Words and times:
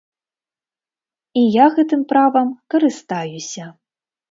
І 1.41 1.43
я 1.63 1.67
гэтым 1.77 2.01
правам 2.15 2.51
карыстаюся. 2.77 3.71